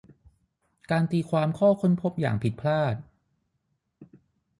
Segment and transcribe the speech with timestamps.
[0.91, 2.95] การตีความข้อค้นพบอย่างผิดพลาด